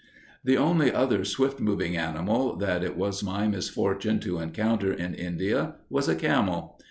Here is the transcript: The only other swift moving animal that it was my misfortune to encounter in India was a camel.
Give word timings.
The 0.43 0.57
only 0.57 0.91
other 0.91 1.23
swift 1.23 1.59
moving 1.59 1.95
animal 1.95 2.55
that 2.55 2.83
it 2.83 2.97
was 2.97 3.21
my 3.23 3.45
misfortune 3.47 4.19
to 4.21 4.39
encounter 4.39 4.91
in 4.91 5.13
India 5.13 5.75
was 5.91 6.07
a 6.09 6.15
camel. 6.15 6.79